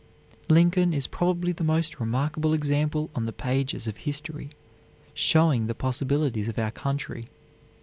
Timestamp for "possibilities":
5.75-6.47